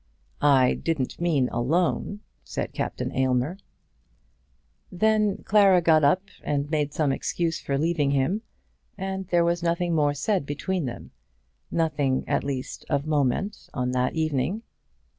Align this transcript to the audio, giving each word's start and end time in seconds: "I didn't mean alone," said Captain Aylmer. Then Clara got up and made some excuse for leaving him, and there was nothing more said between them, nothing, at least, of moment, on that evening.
"I 0.41 0.73
didn't 0.73 1.21
mean 1.21 1.47
alone," 1.49 2.21
said 2.43 2.73
Captain 2.73 3.11
Aylmer. 3.15 3.59
Then 4.91 5.43
Clara 5.43 5.79
got 5.79 6.03
up 6.03 6.23
and 6.41 6.71
made 6.71 6.91
some 6.91 7.11
excuse 7.11 7.59
for 7.59 7.77
leaving 7.77 8.09
him, 8.09 8.41
and 8.97 9.27
there 9.27 9.45
was 9.45 9.61
nothing 9.61 9.93
more 9.93 10.15
said 10.15 10.43
between 10.43 10.85
them, 10.85 11.11
nothing, 11.69 12.27
at 12.27 12.43
least, 12.43 12.83
of 12.89 13.05
moment, 13.05 13.69
on 13.75 13.91
that 13.91 14.15
evening. 14.15 14.63